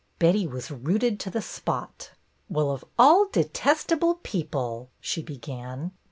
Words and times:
Betty 0.17 0.47
was 0.47 0.71
rooted 0.71 1.19
to 1.19 1.29
the 1.29 1.43
spot. 1.43 2.13
"Well, 2.49 2.71
of 2.71 2.83
all 2.97 3.27
detestable 3.27 4.15
people!" 4.23 4.89
she 4.99 5.21
began. 5.21 5.91